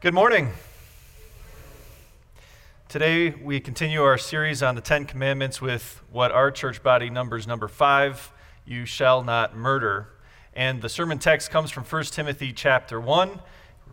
[0.00, 0.48] Good morning.
[2.88, 7.46] Today we continue our series on the Ten Commandments with what our church body numbers
[7.46, 8.32] number five
[8.64, 10.08] you shall not murder.
[10.54, 13.40] And the sermon text comes from 1 Timothy chapter 1,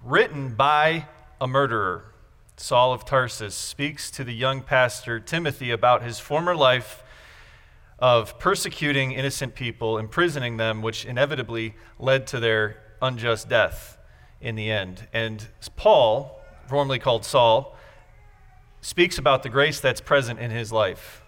[0.02, 1.08] written by
[1.42, 2.06] a murderer.
[2.56, 7.04] Saul of Tarsus speaks to the young pastor Timothy about his former life
[8.00, 13.97] of persecuting innocent people, imprisoning them, which inevitably led to their unjust death
[14.42, 15.08] in the end.
[15.14, 17.76] And Paul, formerly called Saul,
[18.82, 21.24] speaks about the grace that's present in his life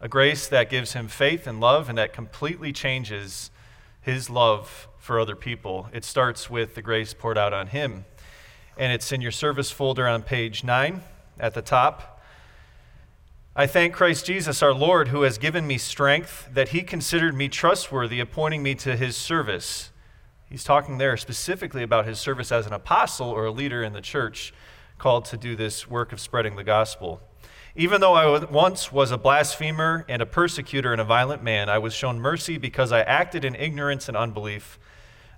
[0.00, 3.50] a grace that gives him faith and love and that completely changes
[4.00, 5.88] his love for other people.
[5.92, 8.06] It starts with the grace poured out on him.
[8.78, 11.02] And it's in your service folder on page 9
[11.38, 12.22] at the top.
[13.54, 17.48] I thank Christ Jesus our Lord, who has given me strength, that he considered me
[17.48, 19.90] trustworthy, appointing me to his service.
[20.50, 24.00] He's talking there specifically about his service as an apostle or a leader in the
[24.00, 24.52] church
[24.98, 27.22] called to do this work of spreading the gospel.
[27.76, 31.78] Even though I once was a blasphemer and a persecutor and a violent man, I
[31.78, 34.76] was shown mercy because I acted in ignorance and unbelief.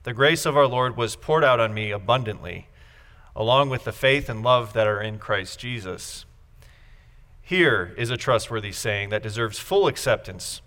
[0.04, 2.68] The grace of our Lord was poured out on me abundantly,
[3.36, 6.24] along with the faith and love that are in Christ Jesus.
[7.42, 10.62] Here is a trustworthy saying that deserves full acceptance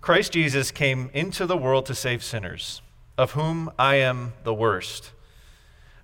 [0.00, 2.80] Christ Jesus came into the world to save sinners
[3.20, 5.10] of whom I am the worst.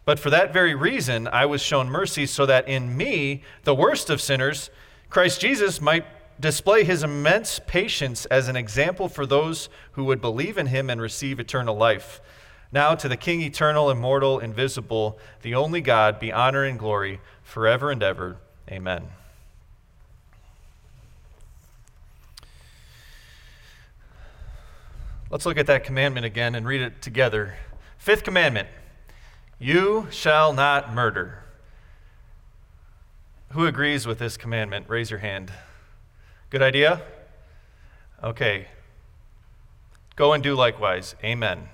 [0.04, 4.10] But for that very reason, I was shown mercy so that in me, the worst
[4.10, 4.68] of sinners,
[5.08, 6.04] Christ Jesus might
[6.38, 11.00] display his immense patience as an example for those who would believe in him and
[11.00, 12.20] receive eternal life.
[12.70, 17.90] Now, to the King eternal, immortal, invisible, the only God, be honor and glory forever
[17.90, 18.36] and ever.
[18.70, 19.04] Amen.
[25.30, 27.54] Let's look at that commandment again and read it together.
[27.98, 28.68] Fifth commandment
[29.58, 31.42] You shall not murder.
[33.50, 34.86] Who agrees with this commandment?
[34.88, 35.52] Raise your hand.
[36.50, 37.02] Good idea?
[38.22, 38.68] Okay.
[40.14, 41.14] Go and do likewise.
[41.24, 41.68] Amen.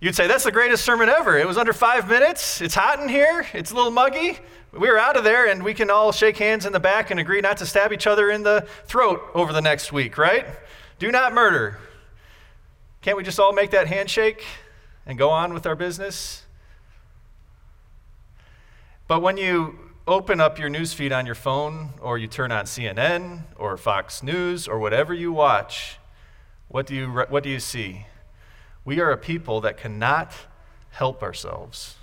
[0.00, 1.38] You'd say, That's the greatest sermon ever.
[1.38, 2.60] It was under five minutes.
[2.60, 3.46] It's hot in here.
[3.52, 4.38] It's a little muggy
[4.72, 7.18] we are out of there and we can all shake hands in the back and
[7.18, 10.46] agree not to stab each other in the throat over the next week, right?
[10.98, 11.78] Do not murder.
[13.00, 14.44] Can't we just all make that handshake
[15.06, 16.44] and go on with our business?
[19.06, 23.42] But when you open up your newsfeed on your phone or you turn on CNN
[23.56, 25.98] or Fox News or whatever you watch,
[26.68, 28.06] what do you, what do you see?
[28.88, 30.32] We are a people that cannot
[30.92, 31.96] help ourselves.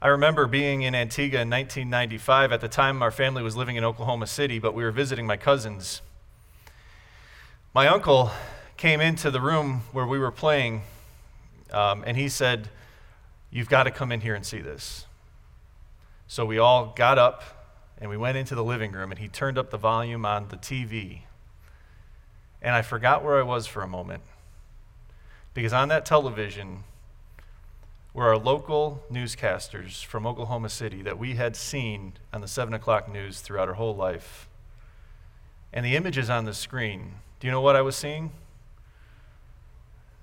[0.00, 2.50] I remember being in Antigua in 1995.
[2.50, 5.36] At the time, our family was living in Oklahoma City, but we were visiting my
[5.36, 6.00] cousins.
[7.74, 8.30] My uncle
[8.78, 10.80] came into the room where we were playing,
[11.70, 12.70] um, and he said,
[13.50, 15.04] You've got to come in here and see this.
[16.26, 19.58] So we all got up and we went into the living room, and he turned
[19.58, 21.24] up the volume on the TV.
[22.62, 24.22] And I forgot where I was for a moment.
[25.52, 26.84] Because on that television,
[28.14, 33.10] were our local newscasters from Oklahoma City that we had seen on the 7 o'clock
[33.10, 34.48] news throughout our whole life.
[35.72, 38.32] And the images on the screen, do you know what I was seeing?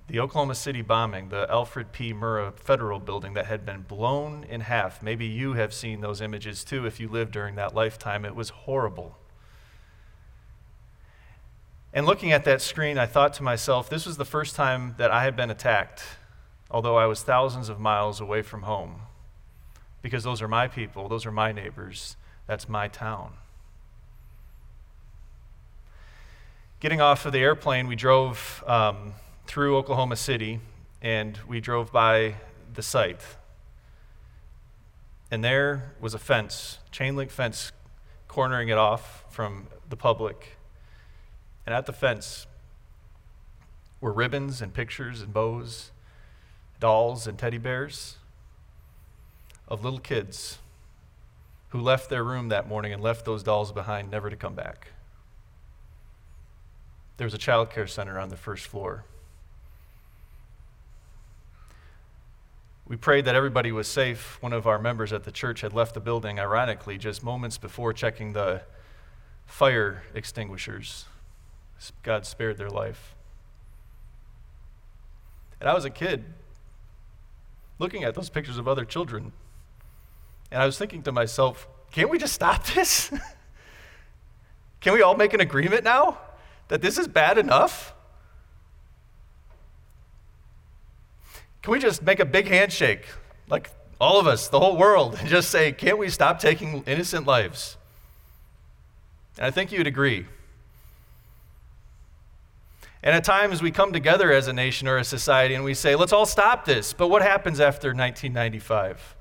[0.07, 2.13] The Oklahoma City bombing, the Alfred P.
[2.13, 5.01] Murrah Federal Building that had been blown in half.
[5.01, 8.25] Maybe you have seen those images too if you lived during that lifetime.
[8.25, 9.17] It was horrible.
[11.93, 15.11] And looking at that screen, I thought to myself, this was the first time that
[15.11, 16.03] I had been attacked
[16.71, 19.01] although I was thousands of miles away from home,
[20.01, 22.15] because those are my people, those are my neighbors,
[22.47, 23.33] that's my town.
[26.79, 29.13] Getting off of the airplane, we drove um,
[29.47, 30.61] through Oklahoma City
[31.01, 32.35] and we drove by
[32.73, 33.21] the site.
[35.29, 37.73] And there was a fence, chain link fence,
[38.27, 40.57] cornering it off from the public.
[41.69, 42.47] And at the fence
[44.01, 45.91] were ribbons and pictures and bows
[46.79, 48.15] dolls and teddy bears
[49.67, 50.57] of little kids
[51.67, 54.87] who left their room that morning and left those dolls behind, never to come back.
[57.17, 59.03] There was a child care center on the first floor.
[62.87, 64.41] We prayed that everybody was safe.
[64.41, 67.93] One of our members at the church had left the building, ironically, just moments before
[67.93, 68.63] checking the
[69.45, 71.05] fire extinguishers.
[72.03, 73.15] God spared their life.
[75.59, 76.23] And I was a kid
[77.77, 79.31] looking at those pictures of other children.
[80.51, 83.11] And I was thinking to myself, can't we just stop this?
[84.81, 86.17] Can we all make an agreement now
[86.69, 87.93] that this is bad enough?
[91.61, 93.05] Can we just make a big handshake,
[93.49, 97.27] like all of us, the whole world, and just say, can't we stop taking innocent
[97.27, 97.77] lives?
[99.37, 100.25] And I think you'd agree.
[103.01, 105.95] And at times we come together as a nation or a society and we say,
[105.95, 106.91] let's all stop this.
[106.91, 109.15] But what happens after 1995?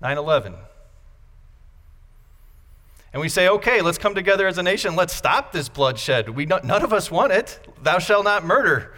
[0.00, 0.54] 9 11.
[3.12, 4.96] And we say, okay, let's come together as a nation.
[4.96, 6.28] Let's stop this bloodshed.
[6.30, 7.60] We, none of us want it.
[7.80, 8.92] Thou shalt not murder.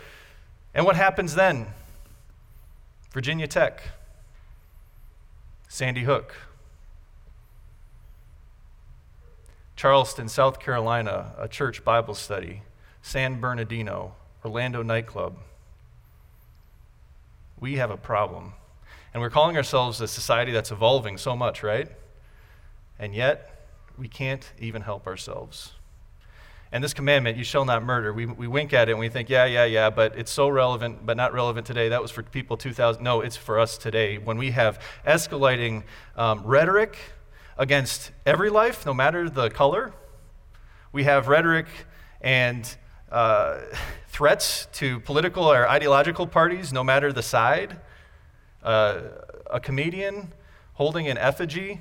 [0.75, 1.67] And what happens then?
[3.13, 3.83] Virginia Tech,
[5.69, 6.35] Sandy Hook,
[9.75, 12.63] Charleston, South Carolina, a church Bible study,
[13.07, 15.37] San Bernardino, Orlando nightclub.
[17.61, 18.55] We have a problem.
[19.15, 21.89] And we're calling ourselves a society that's evolving so much, right?
[22.99, 25.75] And yet, we can't even help ourselves.
[26.73, 29.31] And this commandment, you shall not murder, we, we wink at it and we think,
[29.31, 31.91] yeah, yeah, yeah, but it's so relevant, but not relevant today.
[31.91, 33.05] That was for people 2,000.
[33.05, 34.19] No, it's for us today.
[34.19, 35.85] When we have escalating
[36.17, 36.99] um, rhetoric
[37.57, 39.93] against every life, no matter the color,
[40.91, 41.69] we have rhetoric
[42.21, 42.77] and
[43.17, 43.63] uh,
[44.09, 47.81] threats to political or ideological parties, no matter the side.
[48.63, 49.01] Uh,
[49.51, 50.33] a comedian
[50.75, 51.81] holding an effigy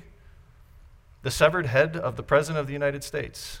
[1.22, 3.60] the severed head of the President of the United States.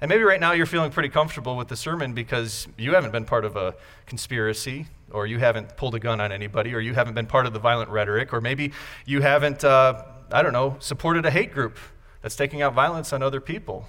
[0.00, 3.24] And maybe right now you're feeling pretty comfortable with the sermon because you haven't been
[3.24, 7.14] part of a conspiracy, or you haven't pulled a gun on anybody, or you haven't
[7.14, 8.72] been part of the violent rhetoric, or maybe
[9.06, 11.78] you haven't, uh, I don't know, supported a hate group
[12.20, 13.88] that's taking out violence on other people.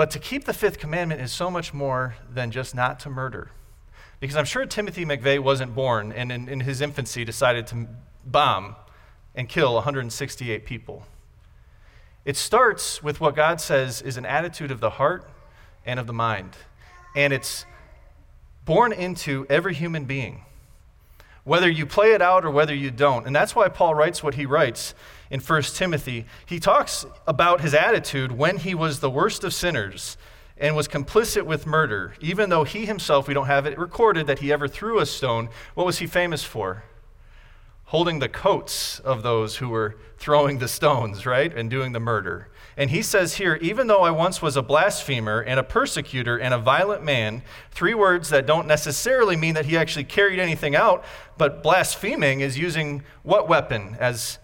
[0.00, 3.50] But to keep the fifth commandment is so much more than just not to murder.
[4.18, 7.86] Because I'm sure Timothy McVeigh wasn't born and in, in his infancy decided to
[8.24, 8.76] bomb
[9.34, 11.04] and kill 168 people.
[12.24, 15.28] It starts with what God says is an attitude of the heart
[15.84, 16.56] and of the mind.
[17.14, 17.66] And it's
[18.64, 20.46] born into every human being,
[21.50, 23.26] whether you play it out or whether you don't.
[23.26, 24.94] And that's why Paul writes what he writes
[25.32, 26.26] in 1 Timothy.
[26.46, 30.16] He talks about his attitude when he was the worst of sinners
[30.56, 34.38] and was complicit with murder, even though he himself, we don't have it recorded that
[34.38, 35.48] he ever threw a stone.
[35.74, 36.84] What was he famous for?
[37.90, 42.48] holding the coats of those who were throwing the stones, right, and doing the murder.
[42.80, 46.54] And he says here, even though I once was a blasphemer and a persecutor and
[46.54, 51.04] a violent man, three words that don't necessarily mean that he actually carried anything out,
[51.36, 54.38] but blaspheming is using what weapon as,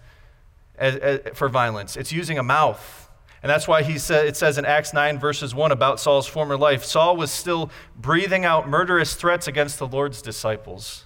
[0.77, 1.97] as, as for violence?
[1.97, 3.09] It's using a mouth.
[3.41, 6.57] And that's why he said, it says in Acts 9, verses 1 about Saul's former
[6.57, 11.05] life Saul was still breathing out murderous threats against the Lord's disciples.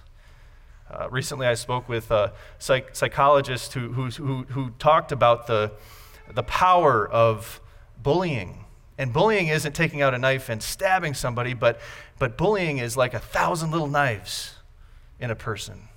[0.90, 5.72] Uh, recently, I spoke with a psych- psychologist who, who, who, who talked about the,
[6.34, 7.60] the power of
[8.02, 8.64] bullying.
[8.98, 11.80] And bullying isn't taking out a knife and stabbing somebody, but,
[12.18, 14.56] but bullying is like a thousand little knives
[15.18, 15.88] in a person.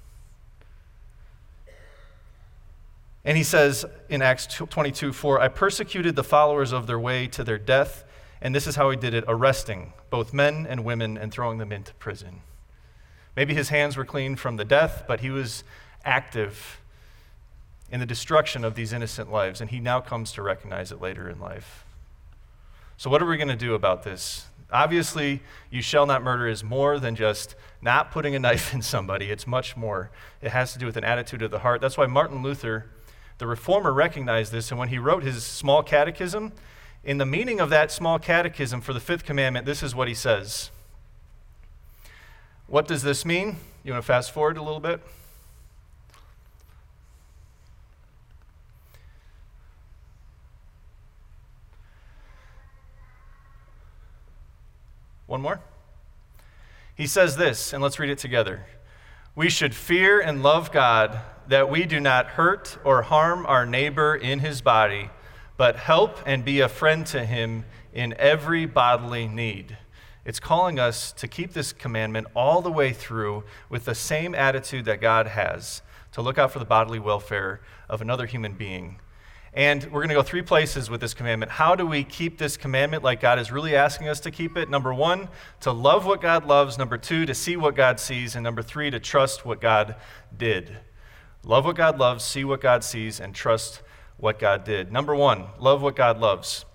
[3.24, 7.44] And he says in Acts 22 4, I persecuted the followers of their way to
[7.44, 8.04] their death,
[8.40, 11.72] and this is how he did it arresting both men and women and throwing them
[11.72, 12.42] into prison.
[13.36, 15.64] Maybe his hands were clean from the death, but he was
[16.06, 16.80] active
[17.92, 21.30] in the destruction of these innocent lives, and he now comes to recognize it later
[21.30, 21.86] in life.
[22.98, 24.48] So, what are we going to do about this?
[24.72, 29.32] Obviously, you shall not murder is more than just not putting a knife in somebody.
[29.32, 30.10] It's much more.
[30.42, 31.82] It has to do with an attitude of the heart.
[31.82, 32.86] That's why Martin Luther,
[33.38, 36.54] the reformer, recognized this, and when he wrote his small catechism,
[37.04, 40.14] in the meaning of that small catechism for the fifth commandment, this is what he
[40.14, 40.72] says
[42.68, 43.58] what does this mean?
[43.84, 45.00] You want to fast forward a little bit?
[55.28, 55.60] One more.
[56.96, 58.66] He says this, and let's read it together.
[59.36, 64.16] We should fear and love God that we do not hurt or harm our neighbor
[64.16, 65.10] in his body,
[65.58, 69.78] but help and be a friend to him in every bodily need.
[70.24, 74.86] It's calling us to keep this commandment all the way through with the same attitude
[74.86, 75.82] that God has
[76.14, 79.00] to look out for the bodily welfare of another human being.
[79.56, 81.50] And we're going to go three places with this commandment.
[81.50, 84.70] How do we keep this commandment like God is really asking us to keep it?
[84.70, 85.30] Number one,
[85.62, 86.78] to love what God loves.
[86.78, 88.36] Number two, to see what God sees.
[88.36, 89.96] And number three, to trust what God
[90.38, 90.76] did.
[91.46, 93.82] Love what God loves, see what God sees, and trust
[94.18, 94.92] what God did.
[94.92, 96.66] Number one, love what God loves.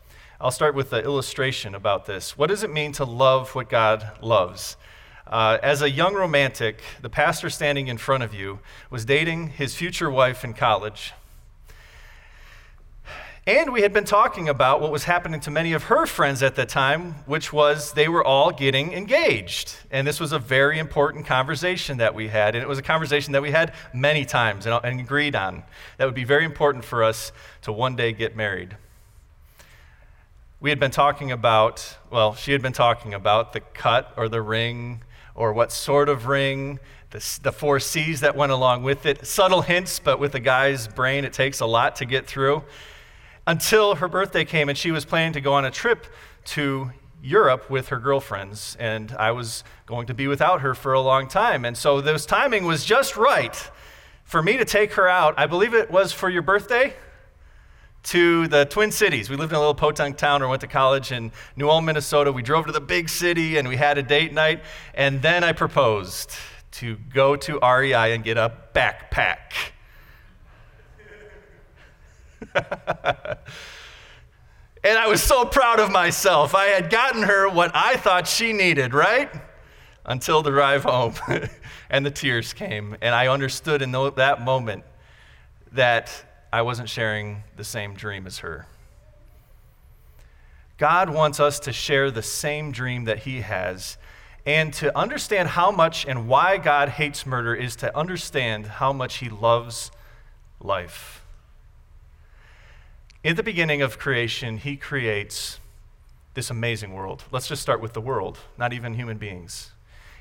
[0.40, 2.38] I'll start with the illustration about this.
[2.38, 4.78] What does it mean to love what God loves?
[5.26, 9.76] Uh, as a young romantic, the pastor standing in front of you was dating his
[9.76, 11.12] future wife in college.
[13.50, 16.54] And we had been talking about what was happening to many of her friends at
[16.54, 19.74] the time, which was they were all getting engaged.
[19.90, 22.54] And this was a very important conversation that we had.
[22.54, 25.64] And it was a conversation that we had many times and, agreed on.
[25.96, 28.76] That would be very important for us to one day get married.
[30.60, 34.42] We had been talking about, well, she had been talking about the cut or the
[34.42, 35.02] ring
[35.34, 36.78] or what sort of ring,
[37.10, 39.26] the, the four C's that went along with it.
[39.26, 42.62] Subtle hints, but with a guy's brain, it takes a lot to get through
[43.50, 46.06] until her birthday came and she was planning to go on a trip
[46.44, 51.00] to Europe with her girlfriends, and I was going to be without her for a
[51.00, 51.64] long time.
[51.64, 53.56] And so this timing was just right
[54.22, 55.34] for me to take her out.
[55.36, 56.94] I believe it was for your birthday
[58.04, 59.28] to the Twin Cities.
[59.28, 62.30] We lived in a little podunk town or went to college in New Ulm, Minnesota.
[62.30, 64.62] We drove to the big city and we had a date night.
[64.94, 66.30] And then I proposed
[66.72, 69.72] to go to REI and get a backpack.
[74.84, 76.54] and I was so proud of myself.
[76.54, 79.30] I had gotten her what I thought she needed, right?
[80.04, 81.14] Until the drive home
[81.90, 82.96] and the tears came.
[83.00, 84.84] And I understood in that moment
[85.72, 88.66] that I wasn't sharing the same dream as her.
[90.78, 93.98] God wants us to share the same dream that He has.
[94.46, 99.18] And to understand how much and why God hates murder is to understand how much
[99.18, 99.90] He loves
[100.58, 101.19] life.
[103.22, 105.60] In the beginning of creation, he creates
[106.32, 107.24] this amazing world.
[107.30, 109.72] Let's just start with the world, not even human beings.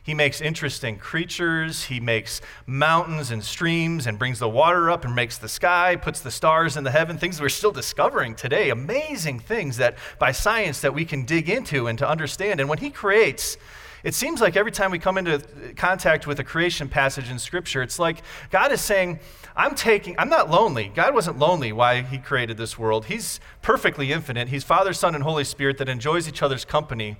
[0.03, 1.86] He makes interesting creatures.
[1.86, 6.20] He makes mountains and streams and brings the water up and makes the sky, puts
[6.20, 8.70] the stars in the heaven, things we're still discovering today.
[8.70, 12.60] Amazing things that by science that we can dig into and to understand.
[12.60, 13.56] And when he creates,
[14.03, 15.39] it seems like every time we come into
[15.75, 19.20] contact with a creation passage in Scripture, it's like God is saying,
[19.60, 20.89] I'm taking, I'm not lonely.
[20.96, 23.08] God wasn't lonely why he created this world.
[23.08, 24.48] He's perfectly infinite.
[24.48, 27.18] He's Father, Son, and Holy Spirit that enjoys each other's company.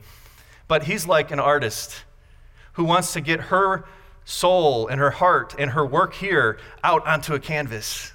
[0.70, 2.06] But he's like an artist
[2.74, 3.84] who wants to get her
[4.24, 8.14] soul and her heart and her work here out onto a canvas.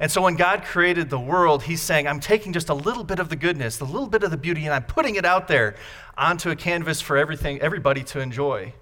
[0.00, 3.20] And so when God created the world, he's saying, I'm taking just a little bit
[3.20, 5.76] of the goodness, the little bit of the beauty, and I'm putting it out there
[6.18, 8.74] onto a canvas for everything, everybody to enjoy.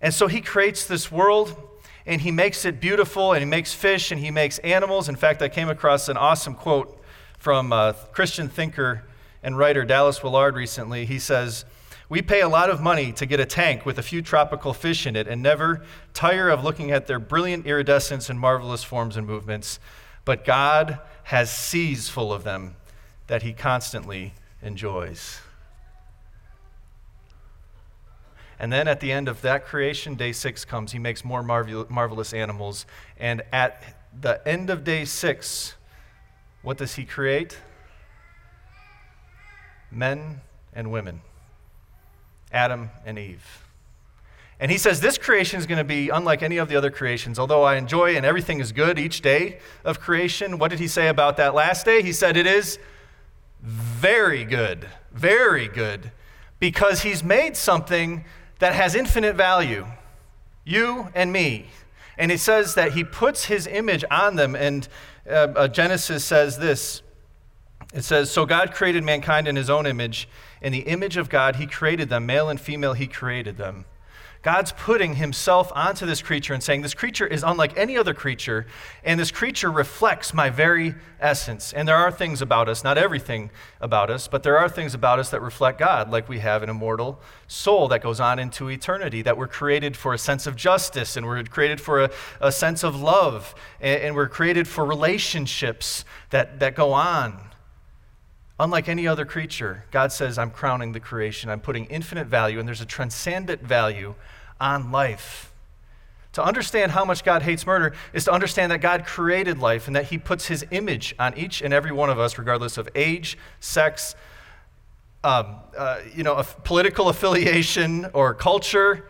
[0.00, 1.56] And so he creates this world
[2.08, 5.10] and he makes it beautiful and he makes fish and he makes animals.
[5.10, 6.98] In fact, I came across an awesome quote
[7.38, 9.04] from a Christian thinker
[9.42, 11.04] and writer Dallas Willard recently.
[11.04, 11.66] He says,
[12.08, 15.06] We pay a lot of money to get a tank with a few tropical fish
[15.06, 15.84] in it and never
[16.14, 19.78] tire of looking at their brilliant iridescence and marvelous forms and movements.
[20.24, 22.76] But God has seas full of them
[23.26, 25.42] that he constantly enjoys.
[28.60, 30.92] And then at the end of that creation, day six comes.
[30.92, 32.86] He makes more marvel- marvelous animals.
[33.18, 33.82] And at
[34.20, 35.74] the end of day six,
[36.62, 37.58] what does he create?
[39.90, 40.40] Men
[40.72, 41.20] and women,
[42.52, 43.64] Adam and Eve.
[44.60, 47.38] And he says this creation is going to be unlike any of the other creations.
[47.38, 51.08] Although I enjoy and everything is good each day of creation, what did he say
[51.08, 52.02] about that last day?
[52.02, 52.78] He said it is
[53.62, 56.10] very good, very good,
[56.58, 58.24] because he's made something
[58.58, 59.86] that has infinite value
[60.68, 61.66] you and me.
[62.18, 64.54] And it says that he puts his image on them.
[64.54, 64.86] And
[65.28, 67.02] uh, uh, Genesis says this
[67.94, 70.28] it says, So God created mankind in his own image.
[70.60, 72.26] In the image of God, he created them.
[72.26, 73.86] Male and female, he created them.
[74.42, 78.66] God's putting himself onto this creature and saying, This creature is unlike any other creature,
[79.02, 81.72] and this creature reflects my very essence.
[81.72, 85.18] And there are things about us, not everything about us, but there are things about
[85.18, 89.22] us that reflect God, like we have an immortal soul that goes on into eternity,
[89.22, 92.84] that we're created for a sense of justice, and we're created for a, a sense
[92.84, 97.47] of love, and, and we're created for relationships that, that go on.
[98.60, 101.48] Unlike any other creature, God says, I'm crowning the creation.
[101.48, 104.14] I'm putting infinite value, and there's a transcendent value
[104.60, 105.52] on life.
[106.32, 109.96] To understand how much God hates murder is to understand that God created life and
[109.96, 113.38] that He puts His image on each and every one of us, regardless of age,
[113.60, 114.16] sex,
[115.24, 119.08] um, uh, you know, political affiliation or culture.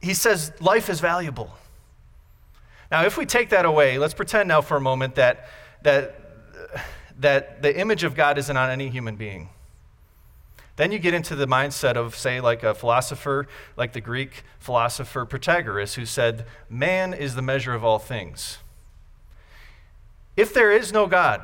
[0.00, 1.50] He says life is valuable.
[2.90, 5.48] Now, if we take that away, let's pretend now for a moment that,
[5.82, 6.17] that
[7.18, 9.50] that the image of God isn't on any human being.
[10.76, 15.26] Then you get into the mindset of, say, like a philosopher, like the Greek philosopher
[15.26, 18.58] Protagoras, who said, Man is the measure of all things.
[20.36, 21.42] If there is no God,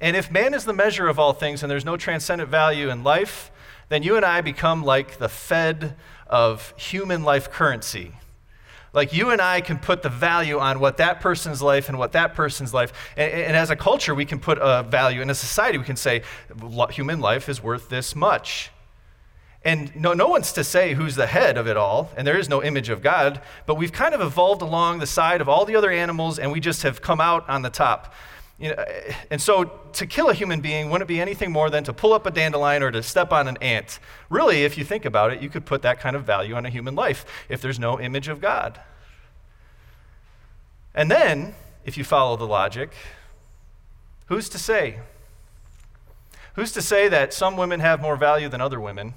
[0.00, 3.04] and if man is the measure of all things and there's no transcendent value in
[3.04, 3.52] life,
[3.88, 5.94] then you and I become like the Fed
[6.26, 8.14] of human life currency
[8.96, 12.12] Like you and I can put the value on what that person's life and what
[12.12, 12.94] that person's life.
[13.14, 15.20] And, and as a culture, we can put a value.
[15.20, 16.22] In a society, we can say
[16.90, 18.70] human life is worth this much.
[19.62, 22.48] And no, no one's to say who's the head of it all, and there is
[22.48, 25.76] no image of God, but we've kind of evolved along the side of all the
[25.76, 28.14] other animals, and we just have come out on the top.
[28.58, 31.84] You know, eh, and so to kill a human being wouldn't be anything more than
[31.84, 33.98] to pull up a dandelion or to step on an ant.
[34.30, 36.70] Really, if you think about it, you could put that kind of value on a
[36.70, 38.80] human life if there's no image of God.
[40.94, 42.90] And then, if you follow the logic,
[44.26, 45.00] who's to say?
[46.54, 49.12] Who's to say that some women have more value than other women?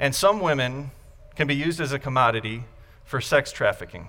[0.00, 0.90] And some women
[1.34, 2.64] can be used as a commodity
[3.04, 4.08] for sex trafficking.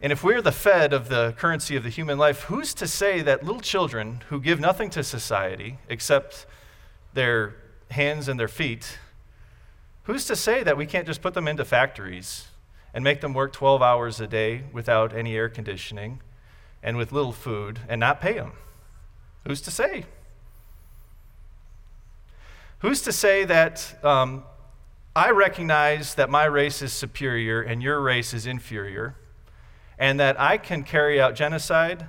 [0.00, 3.20] And if we're the fed of the currency of the human life, who's to say
[3.22, 6.46] that little children who give nothing to society except
[7.14, 7.56] their
[7.90, 8.98] hands and their feet,
[10.04, 12.48] who's to say that we can't just put them into factories
[12.94, 16.20] and make them work 12 hours a day without any air conditioning
[16.82, 18.52] and with little food and not pay them?
[19.46, 20.04] Who's to say?
[22.80, 24.44] Who's to say that um,
[25.16, 29.16] I recognize that my race is superior and your race is inferior,
[29.98, 32.08] and that I can carry out genocide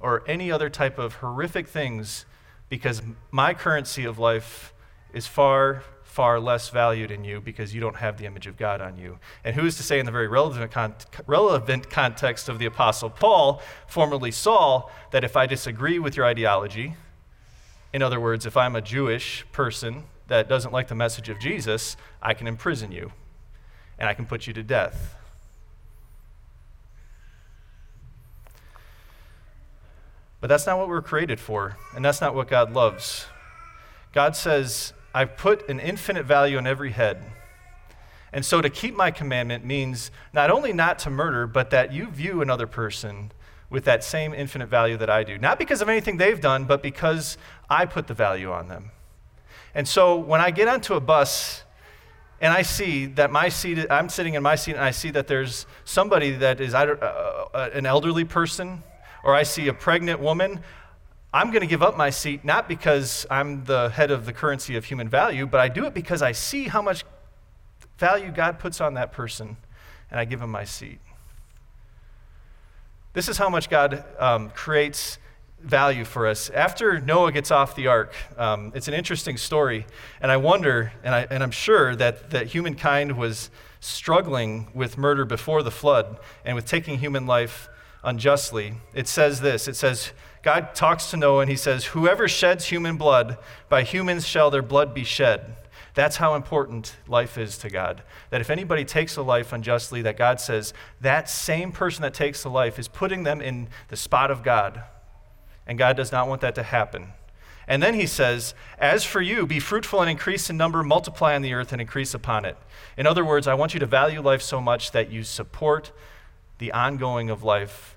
[0.00, 2.26] or any other type of horrific things
[2.68, 4.72] because my currency of life
[5.12, 8.80] is far, far less valued in you because you don't have the image of God
[8.80, 9.18] on you.
[9.44, 10.94] And who is to say, in the very relevant, con-
[11.26, 16.96] relevant context of the Apostle Paul, formerly Saul, that if I disagree with your ideology,
[17.92, 21.96] in other words, if I'm a Jewish person that doesn't like the message of Jesus,
[22.20, 23.12] I can imprison you
[23.98, 25.14] and I can put you to death.
[30.44, 33.28] But that's not what we're created for, and that's not what God loves.
[34.12, 37.24] God says, I've put an infinite value on every head.
[38.30, 42.10] And so to keep my commandment means not only not to murder, but that you
[42.10, 43.32] view another person
[43.70, 45.38] with that same infinite value that I do.
[45.38, 47.38] Not because of anything they've done, but because
[47.70, 48.90] I put the value on them.
[49.74, 51.62] And so when I get onto a bus
[52.38, 55.26] and I see that my seat, I'm sitting in my seat and I see that
[55.26, 58.82] there's somebody that is uh, uh, an elderly person
[59.24, 60.60] or I see a pregnant woman,
[61.32, 64.76] I'm going to give up my seat not because I'm the head of the currency
[64.76, 67.04] of human value, but I do it because I see how much
[67.98, 69.56] value God puts on that person
[70.10, 71.00] and I give him my seat.
[73.14, 75.18] This is how much God um, creates
[75.60, 76.50] value for us.
[76.50, 79.86] After Noah gets off the ark, um, it's an interesting story,
[80.20, 85.24] and I wonder, and, I, and I'm sure that, that humankind was struggling with murder
[85.24, 87.68] before the flood and with taking human life
[88.04, 88.74] unjustly.
[88.94, 90.12] It says this it says,
[90.42, 93.38] God talks to Noah and he says, Whoever sheds human blood,
[93.68, 95.56] by humans shall their blood be shed.
[95.94, 98.02] That's how important life is to God.
[98.30, 102.42] That if anybody takes a life unjustly, that God says that same person that takes
[102.42, 104.82] the life is putting them in the spot of God.
[105.66, 107.12] And God does not want that to happen.
[107.66, 111.42] And then he says, As for you, be fruitful and increase in number, multiply on
[111.42, 112.58] the earth and increase upon it.
[112.98, 115.92] In other words, I want you to value life so much that you support
[116.58, 117.96] the ongoing of life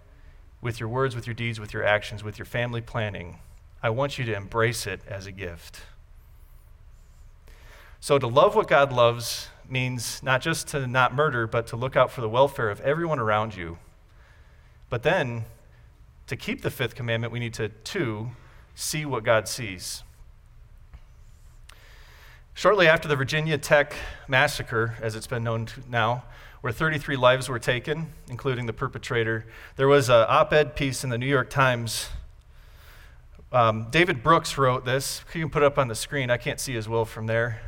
[0.61, 3.39] with your words, with your deeds, with your actions, with your family planning.
[3.81, 5.81] I want you to embrace it as a gift.
[7.99, 11.95] So, to love what God loves means not just to not murder, but to look
[11.95, 13.77] out for the welfare of everyone around you.
[14.89, 15.45] But then,
[16.27, 18.31] to keep the fifth commandment, we need to, two,
[18.75, 20.03] see what God sees.
[22.53, 23.93] Shortly after the Virginia Tech
[24.27, 26.23] massacre, as it's been known now,
[26.67, 29.45] where 33 lives were taken, including the perpetrator,
[29.77, 32.09] there was an op ed piece in the New York Times.
[33.53, 35.23] Um, David Brooks wrote this.
[35.33, 36.29] You can put it up on the screen.
[36.29, 37.61] I can't see as well from there.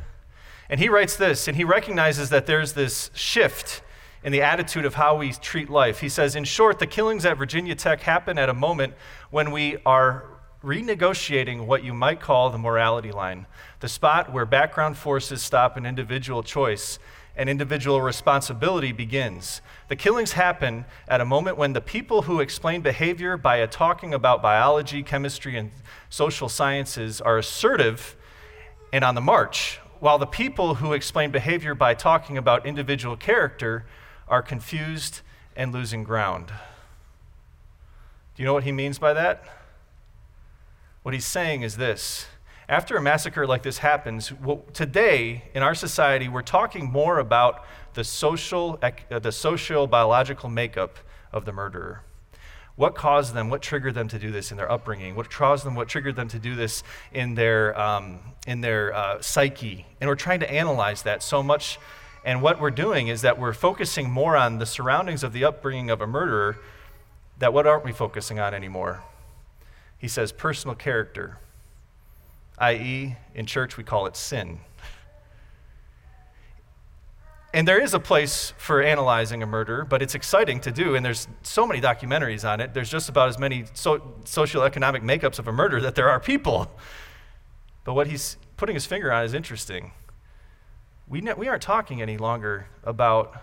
[0.68, 3.80] And he writes this, and he recognizes that there's this shift
[4.22, 6.00] in the attitude of how we treat life.
[6.00, 8.92] He says, in short, the killings at Virginia Tech happen at a moment
[9.30, 10.26] when we are
[10.62, 13.46] renegotiating what you might call the morality line,
[13.80, 16.98] the spot where background forces stop an individual choice
[17.36, 19.60] and individual responsibility begins.
[19.88, 24.42] The killings happen at a moment when the people who explain behavior by talking about
[24.42, 25.70] biology, chemistry, and
[26.08, 28.16] social sciences are assertive
[28.92, 33.86] and on the march, while the people who explain behavior by talking about individual character
[34.28, 35.20] are confused
[35.56, 36.48] and losing ground.
[38.34, 39.44] Do you know what he means by that?
[41.02, 42.26] What he's saying is this.
[42.70, 44.32] After a massacre like this happens,
[44.72, 50.96] today in our society, we're talking more about the social, uh, the social biological makeup
[51.32, 52.04] of the murderer.
[52.76, 53.50] What caused them?
[53.50, 55.16] What triggered them to do this in their upbringing?
[55.16, 55.74] What caused them?
[55.74, 59.84] What triggered them to do this in their, um, in their uh, psyche?
[60.00, 61.76] And we're trying to analyze that so much
[62.24, 65.90] And what we're doing is that we're focusing more on the surroundings of the upbringing
[65.90, 66.58] of a murderer
[67.38, 69.02] that what aren't we focusing on anymore?
[69.96, 71.38] He says personal character,
[72.60, 74.60] i.e., in church we call it sin.
[77.52, 81.04] And there is a place for analyzing a murder, but it's exciting to do, and
[81.04, 82.74] there's so many documentaries on it.
[82.74, 86.70] There's just about as many so, socioeconomic makeups of a murder that there are people.
[87.82, 89.90] But what he's putting his finger on is interesting.
[91.08, 93.34] We, ne- we aren't talking any longer about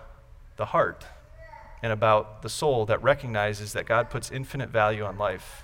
[0.56, 1.06] the heart
[1.84, 5.64] and about the soul that recognizes that God puts infinite value on life.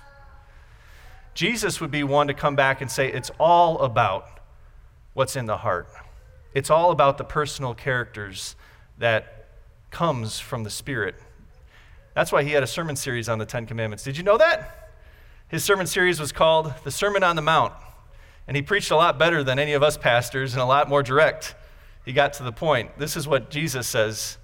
[1.34, 4.40] Jesus would be one to come back and say, it's all about
[5.12, 5.88] what's in the heart.
[6.54, 8.54] It's all about the personal characters
[8.98, 9.48] that
[9.90, 11.16] comes from the Spirit.
[12.14, 14.04] That's why he had a sermon series on the Ten Commandments.
[14.04, 14.92] Did you know that?
[15.48, 17.72] His sermon series was called The Sermon on the Mount.
[18.46, 21.02] And he preached a lot better than any of us pastors and a lot more
[21.02, 21.54] direct.
[22.04, 22.98] He got to the point.
[22.98, 24.38] This is what Jesus says.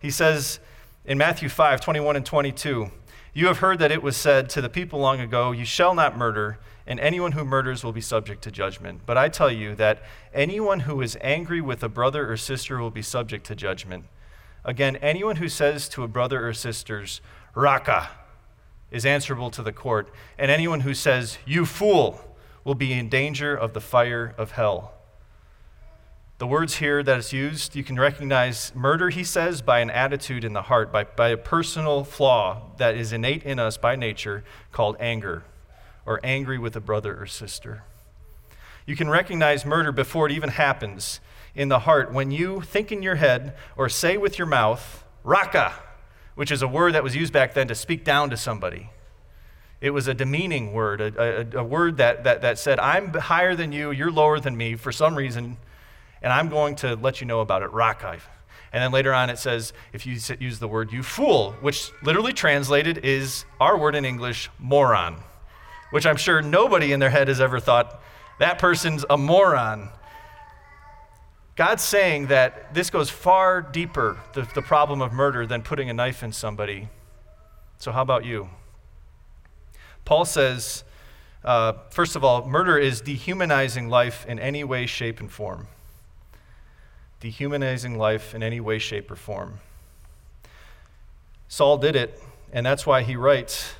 [0.00, 0.60] He says
[1.04, 2.90] in Matthew 5 21 and 22,
[3.32, 6.18] You have heard that it was said to the people long ago, You shall not
[6.18, 6.58] murder
[6.90, 9.02] and anyone who murders will be subject to judgment.
[9.06, 10.02] But I tell you that
[10.34, 14.06] anyone who is angry with a brother or sister will be subject to judgment.
[14.64, 17.20] Again, anyone who says to a brother or sister's,
[17.54, 18.10] Raca,
[18.90, 22.20] is answerable to the court, and anyone who says, You fool,
[22.64, 24.94] will be in danger of the fire of hell.
[26.40, 30.42] The words here that is used, you can recognize murder, he says, by an attitude
[30.42, 34.42] in the heart, by, by a personal flaw that is innate in us by nature
[34.72, 35.44] called anger
[36.06, 37.82] or angry with a brother or sister.
[38.86, 41.20] You can recognize murder before it even happens
[41.54, 45.74] in the heart when you think in your head or say with your mouth, raka,
[46.36, 48.88] which is a word that was used back then to speak down to somebody.
[49.82, 53.54] It was a demeaning word, a, a, a, word that, that, that said, I'm higher
[53.54, 55.58] than you, you're lower than me for some reason,
[56.22, 58.18] and I'm going to let you know about it, raka.
[58.72, 62.32] And then later on it says, if you use the word you fool, which literally
[62.32, 65.16] translated is our word in English, moron
[65.90, 68.00] which I'm sure nobody in their head has ever thought
[68.38, 69.90] that person's a moron.
[71.56, 75.92] God's saying that this goes far deeper, the, the problem of murder, than putting a
[75.92, 76.88] knife in somebody.
[77.78, 78.48] So, how about you?
[80.04, 80.84] Paul says,
[81.44, 85.66] uh, first of all, murder is dehumanizing life in any way, shape, and form.
[87.20, 89.60] Dehumanizing life in any way, shape, or form.
[91.48, 92.20] Saul did it,
[92.52, 93.74] and that's why he writes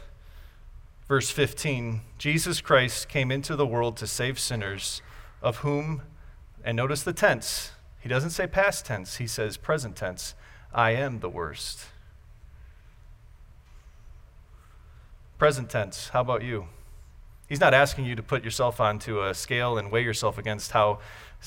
[1.08, 5.02] verse 15 Jesus Christ came into the world to save sinners,
[5.42, 6.02] of whom,
[6.62, 10.34] and notice the tense, he doesn't say past tense, he says present tense,
[10.72, 11.86] I am the worst.
[15.38, 16.66] Present tense, how about you?
[17.48, 21.00] He's not asking you to put yourself onto a scale and weigh yourself against how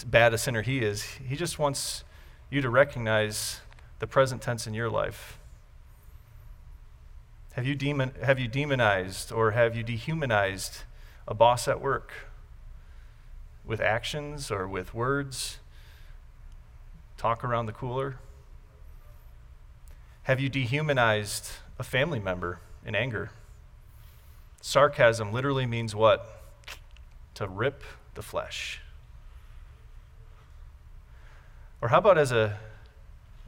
[0.04, 1.04] bad a sinner he is.
[1.04, 2.04] He just wants
[2.50, 3.60] you to recognize
[4.00, 5.38] the present tense in your life.
[7.54, 10.84] Have you, demon, have you demonized or have you dehumanized
[11.28, 12.12] a boss at work
[13.64, 15.60] with actions or with words?
[17.18, 18.18] Talk around the cooler?
[20.24, 23.30] Have you dehumanized a family member in anger?
[24.62, 26.42] Sarcasm literally means what?
[27.36, 27.84] To rip
[28.16, 28.80] the flesh.
[31.84, 32.58] Or how about as a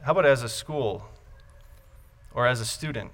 [0.02, 1.08] how about as a school
[2.34, 3.10] or as a student?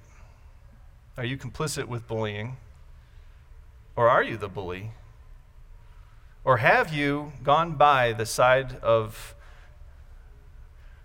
[1.17, 2.57] Are you complicit with bullying?
[3.95, 4.91] Or are you the bully?
[6.43, 9.33] Or have you gone by the side of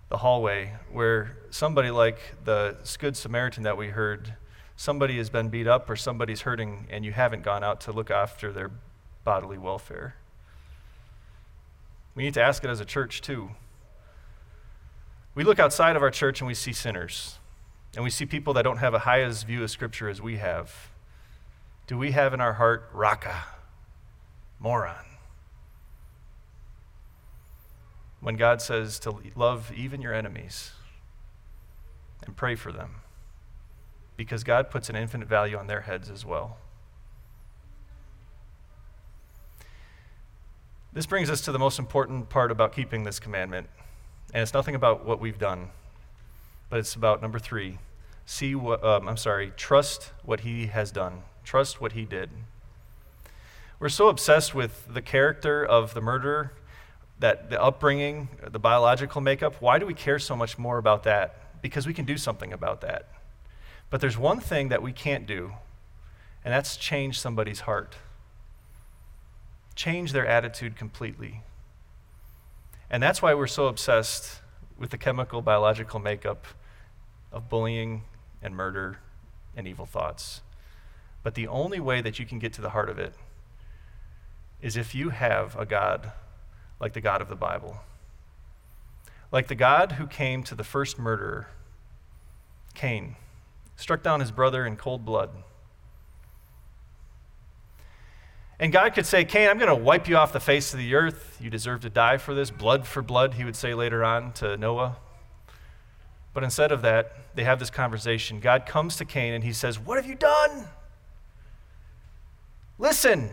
[0.08, 4.34] the hallway where somebody like the Good Samaritan that we heard,
[4.74, 8.10] somebody has been beat up or somebody's hurting and you haven't gone out to look
[8.10, 8.72] after their
[9.22, 10.16] bodily welfare?
[12.16, 13.50] We need to ask it as a church too.
[15.38, 17.38] We look outside of our church and we see sinners.
[17.94, 20.38] And we see people that don't have a high as view of Scripture as we
[20.38, 20.90] have.
[21.86, 23.44] Do we have in our heart raka,
[24.58, 25.04] moron?
[28.20, 30.72] When God says to love even your enemies
[32.26, 32.96] and pray for them,
[34.16, 36.56] because God puts an infinite value on their heads as well.
[40.92, 43.68] This brings us to the most important part about keeping this commandment.
[44.32, 45.68] And it's nothing about what we've done,
[46.70, 47.78] but it's about number three
[48.28, 52.28] see what, um, I'm sorry, trust what he has done, trust what he did.
[53.80, 56.52] We're so obsessed with the character of the murderer,
[57.20, 59.56] that the upbringing, the biological makeup.
[59.60, 61.62] Why do we care so much more about that?
[61.62, 63.08] Because we can do something about that.
[63.88, 65.52] But there's one thing that we can't do,
[66.44, 67.96] and that's change somebody's heart,
[69.74, 71.40] change their attitude completely.
[72.90, 74.40] And that's why we're so obsessed
[74.78, 76.46] with the chemical, biological makeup
[77.32, 78.04] of bullying
[78.42, 78.98] and murder
[79.56, 80.40] and evil thoughts.
[81.22, 83.14] But the only way that you can get to the heart of it
[84.62, 86.12] is if you have a God
[86.80, 87.78] like the God of the Bible.
[89.30, 91.48] Like the God who came to the first murderer,
[92.74, 93.16] Cain,
[93.76, 95.30] struck down his brother in cold blood.
[98.60, 100.94] And God could say, Cain, I'm going to wipe you off the face of the
[100.94, 101.38] earth.
[101.40, 102.50] You deserve to die for this.
[102.50, 104.96] Blood for blood, he would say later on to Noah.
[106.34, 108.40] But instead of that, they have this conversation.
[108.40, 110.66] God comes to Cain and he says, What have you done?
[112.78, 113.30] Listen,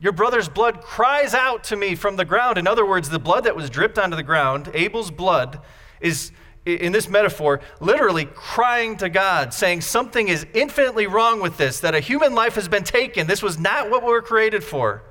[0.00, 2.58] your brother's blood cries out to me from the ground.
[2.58, 5.60] In other words, the blood that was dripped onto the ground, Abel's blood,
[6.00, 6.30] is,
[6.76, 11.94] in this metaphor, literally crying to God, saying something is infinitely wrong with this, that
[11.94, 13.26] a human life has been taken.
[13.26, 15.02] This was not what we were created for.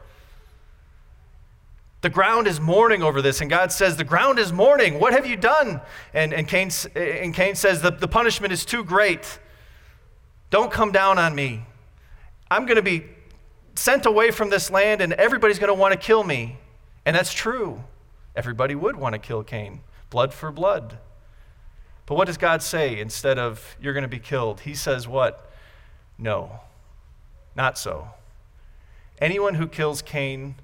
[2.02, 5.00] The ground is mourning over this, and God says, The ground is mourning.
[5.00, 5.82] What have you done?
[6.14, 9.40] And, and, Cain, and Cain says, the, the punishment is too great.
[10.50, 11.66] Don't come down on me.
[12.50, 13.04] I'm going to be
[13.76, 16.58] sent away from this land, and everybody's going to want to kill me.
[17.06, 17.84] And that's true.
[18.36, 21.00] Everybody would want to kill Cain, blood for blood.
[22.08, 24.62] But what does God say instead of, You're going to be killed?
[24.62, 25.52] He says, What?
[26.18, 26.62] No,
[27.56, 28.08] not so.
[29.20, 30.56] Anyone who kills Cain,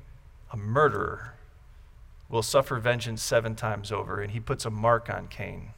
[0.51, 1.33] a murderer,
[2.29, 4.21] will suffer vengeance seven times over.
[4.21, 5.71] And he puts a mark on Cain.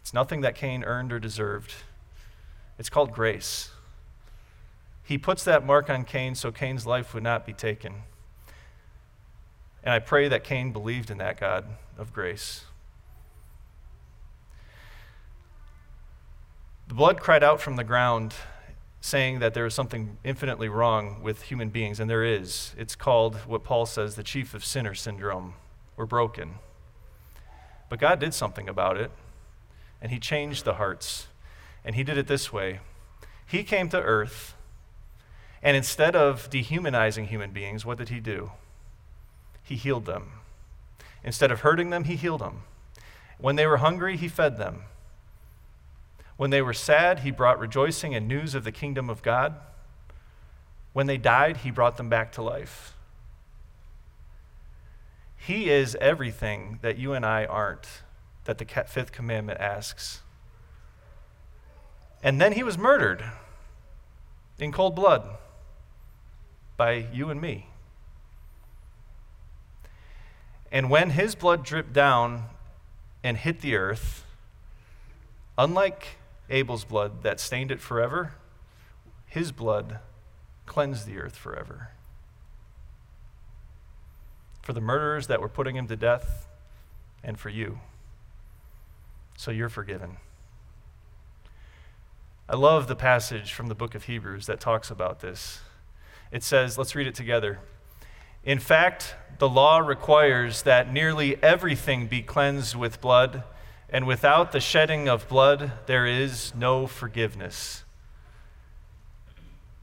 [0.00, 1.74] It's nothing that Cain earned or deserved,
[2.78, 3.70] it's called grace.
[5.04, 7.94] He puts that mark on Cain so Cain's life would not be taken.
[9.82, 11.64] And I pray that Cain believed in that God
[11.98, 12.64] of grace.
[16.92, 18.34] The blood cried out from the ground,
[19.00, 22.74] saying that there was something infinitely wrong with human beings, and there is.
[22.76, 25.54] It's called what Paul says the chief of sinner syndrome.
[25.96, 26.56] We're broken.
[27.88, 29.10] But God did something about it,
[30.02, 31.28] and He changed the hearts.
[31.82, 32.80] And He did it this way
[33.46, 34.54] He came to earth
[35.62, 38.50] and instead of dehumanizing human beings, what did he do?
[39.62, 40.42] He healed them.
[41.24, 42.64] Instead of hurting them, he healed them.
[43.38, 44.82] When they were hungry, he fed them.
[46.36, 49.54] When they were sad, he brought rejoicing and news of the kingdom of God.
[50.92, 52.94] When they died, he brought them back to life.
[55.36, 57.86] He is everything that you and I aren't,
[58.44, 60.20] that the fifth commandment asks.
[62.22, 63.24] And then he was murdered
[64.58, 65.28] in cold blood
[66.76, 67.66] by you and me.
[70.70, 72.44] And when his blood dripped down
[73.24, 74.24] and hit the earth,
[75.58, 76.16] unlike
[76.50, 78.34] Abel's blood that stained it forever,
[79.26, 79.98] his blood
[80.66, 81.88] cleansed the earth forever.
[84.62, 86.46] For the murderers that were putting him to death,
[87.24, 87.78] and for you.
[89.36, 90.16] So you're forgiven.
[92.48, 95.60] I love the passage from the book of Hebrews that talks about this.
[96.30, 97.60] It says, let's read it together.
[98.44, 103.44] In fact, the law requires that nearly everything be cleansed with blood,
[103.92, 107.84] and without the shedding of blood, there is no forgiveness.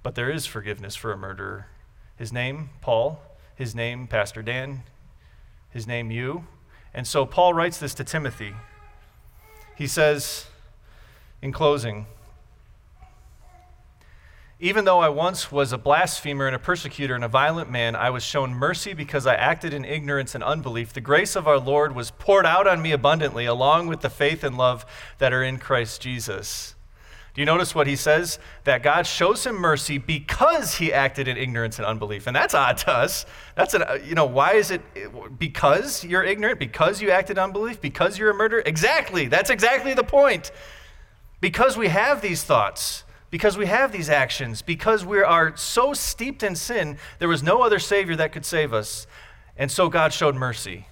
[0.01, 1.67] But there is forgiveness for a murderer.
[2.17, 3.21] His name, Paul.
[3.55, 4.81] His name, Pastor Dan.
[5.69, 6.47] His name, you.
[6.91, 8.55] And so Paul writes this to Timothy.
[9.75, 10.47] He says,
[11.41, 12.07] in closing,
[14.61, 18.09] even though I once was a blasphemer and a persecutor and a violent man, I
[18.09, 20.91] was shown mercy because I acted in ignorance and unbelief.
[20.91, 24.43] The grace of our Lord was poured out on me abundantly, along with the faith
[24.43, 24.85] and love
[25.19, 26.75] that are in Christ Jesus.
[27.33, 28.37] Do you notice what he says?
[28.65, 32.27] That God shows him mercy because he acted in ignorance and unbelief.
[32.27, 33.25] And that's odd to us.
[33.55, 34.81] That's an, uh, you know, why is it
[35.39, 36.59] because you're ignorant?
[36.59, 37.79] Because you acted unbelief?
[37.79, 38.63] Because you're a murderer?
[38.65, 39.27] Exactly.
[39.27, 40.51] That's exactly the point.
[41.39, 46.43] Because we have these thoughts because we have these actions, because we are so steeped
[46.43, 49.07] in sin, there was no other Savior that could save us.
[49.57, 50.87] And so God showed mercy.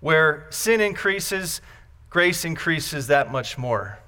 [0.00, 1.60] Where sin increases,
[2.08, 3.98] grace increases that much more.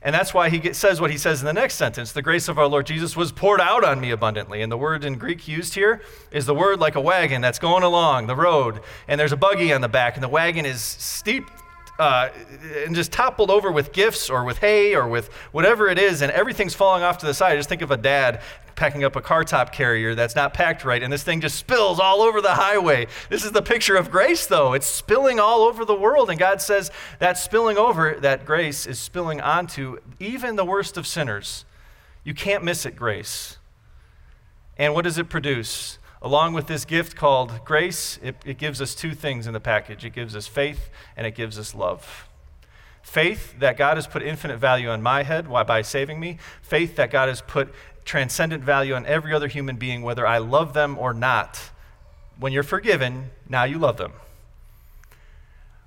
[0.00, 2.58] And that's why he says what he says in the next sentence The grace of
[2.58, 4.62] our Lord Jesus was poured out on me abundantly.
[4.62, 7.82] And the word in Greek used here is the word like a wagon that's going
[7.82, 11.50] along the road, and there's a buggy on the back, and the wagon is steep
[11.98, 12.28] uh,
[12.84, 16.30] and just toppled over with gifts or with hay or with whatever it is, and
[16.32, 17.56] everything's falling off to the side.
[17.56, 18.40] Just think of a dad
[18.76, 21.98] packing up a car top carrier that's not packed right, and this thing just spills
[21.98, 23.08] all over the highway.
[23.28, 24.72] This is the picture of grace, though.
[24.72, 29.00] It's spilling all over the world, and God says that spilling over, that grace is
[29.00, 31.64] spilling onto even the worst of sinners.
[32.22, 33.56] You can't miss it, grace.
[34.76, 35.98] And what does it produce?
[36.20, 40.04] Along with this gift called grace, it, it gives us two things in the package
[40.04, 42.28] it gives us faith and it gives us love.
[43.02, 46.38] Faith that God has put infinite value on my head why, by saving me.
[46.60, 47.72] Faith that God has put
[48.04, 51.70] transcendent value on every other human being, whether I love them or not.
[52.38, 54.12] When you're forgiven, now you love them.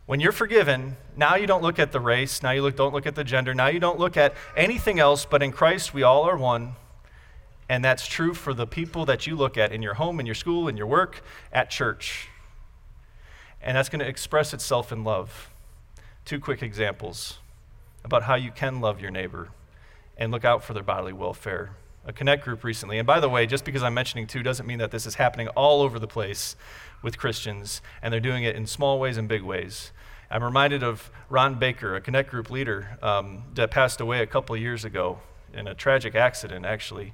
[0.06, 3.06] When you're forgiven, now you don't look at the race, now you look, don't look
[3.06, 6.24] at the gender, now you don't look at anything else, but in Christ we all
[6.24, 6.76] are one.
[7.72, 10.36] And that's true for the people that you look at in your home, in your
[10.36, 12.28] school, in your work, at church.
[13.62, 15.50] And that's going to express itself in love.
[16.26, 17.38] Two quick examples
[18.04, 19.52] about how you can love your neighbor
[20.18, 21.70] and look out for their bodily welfare.
[22.06, 24.80] A connect group recently, and by the way, just because I'm mentioning two doesn't mean
[24.80, 26.58] that this is happening all over the place
[27.02, 29.94] with Christians, and they're doing it in small ways and big ways.
[30.30, 34.58] I'm reminded of Ron Baker, a connect group leader um, that passed away a couple
[34.58, 35.22] years ago
[35.54, 37.14] in a tragic accident, actually.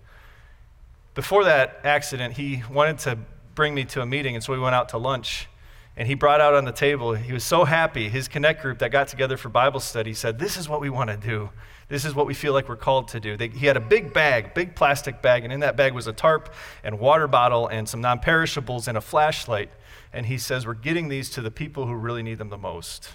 [1.18, 3.18] Before that accident, he wanted to
[3.56, 5.48] bring me to a meeting, and so we went out to lunch
[5.96, 8.08] and he brought out on the table, he was so happy.
[8.08, 11.10] His Connect group that got together for Bible study said, This is what we want
[11.10, 11.50] to do.
[11.90, 13.36] This is what we feel like we're called to do.
[13.36, 16.14] They, he had a big bag, big plastic bag, and in that bag was a
[16.14, 16.54] tarp
[16.84, 19.72] and water bottle and some non perishables and a flashlight.
[20.14, 23.10] And he says, We're getting these to the people who really need them the most.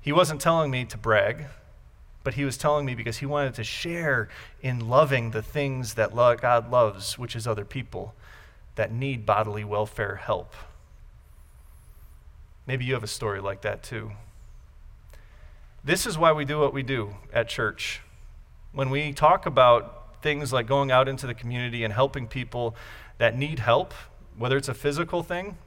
[0.00, 1.46] He wasn't telling me to brag,
[2.24, 4.28] but he was telling me because he wanted to share
[4.60, 8.14] in loving the things that God loves, which is other people
[8.74, 10.54] that need bodily welfare help.
[12.66, 14.12] Maybe you have a story like that too.
[15.84, 18.02] This is why we do what we do at church.
[18.72, 22.76] When we talk about things like going out into the community and helping people
[23.18, 23.92] that need help,
[24.38, 25.58] whether it's a physical thing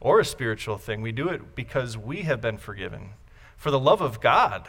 [0.00, 3.10] or a spiritual thing, we do it because we have been forgiven.
[3.56, 4.68] For the love of God,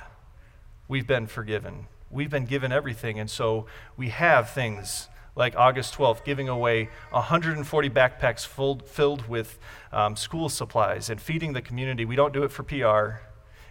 [0.87, 1.87] we've been forgiven.
[2.09, 3.65] We've been given everything, and so
[3.97, 9.59] we have things like August 12th, giving away 140 backpacks full, filled with
[9.91, 12.05] um, school supplies and feeding the community.
[12.05, 13.21] We don't do it for PR,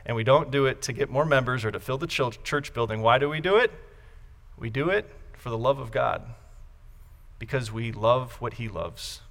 [0.05, 3.03] and we don't do it to get more members or to fill the church building.
[3.03, 3.73] Why do we do it?
[4.57, 6.23] We do it for the love of God,
[7.39, 9.23] because we love what He loves.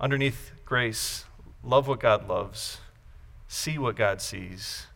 [0.00, 1.24] Underneath grace,
[1.64, 2.78] love what God loves,
[3.48, 4.86] see what God sees,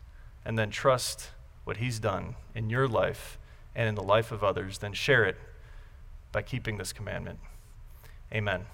[0.47, 1.31] and then trust
[1.65, 3.37] what He's done in your life
[3.75, 5.35] and in the life of others, then share it
[6.31, 7.39] by keeping this commandment.
[8.33, 8.65] Amen.